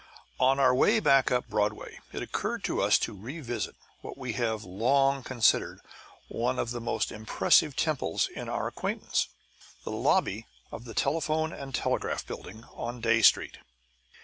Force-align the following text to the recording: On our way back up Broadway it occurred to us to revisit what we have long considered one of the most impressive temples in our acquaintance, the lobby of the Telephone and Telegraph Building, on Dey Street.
On 0.39 0.57
our 0.57 0.73
way 0.73 0.99
back 0.99 1.31
up 1.31 1.47
Broadway 1.47 1.99
it 2.11 2.23
occurred 2.23 2.63
to 2.63 2.81
us 2.81 2.97
to 2.97 3.13
revisit 3.13 3.75
what 4.01 4.17
we 4.17 4.33
have 4.33 4.63
long 4.63 5.21
considered 5.21 5.79
one 6.27 6.57
of 6.57 6.71
the 6.71 6.81
most 6.81 7.11
impressive 7.11 7.75
temples 7.75 8.27
in 8.27 8.49
our 8.49 8.65
acquaintance, 8.67 9.27
the 9.83 9.91
lobby 9.91 10.47
of 10.71 10.85
the 10.85 10.95
Telephone 10.95 11.53
and 11.53 11.75
Telegraph 11.75 12.25
Building, 12.25 12.63
on 12.73 12.99
Dey 12.99 13.21
Street. 13.21 13.59